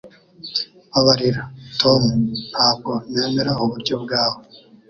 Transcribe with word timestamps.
Mbabarira, 0.87 1.41
Tom. 1.81 2.01
Ntabwo 2.51 2.91
nemera 3.11 3.51
uburyo 3.63 3.95
bwawe. 4.03 4.39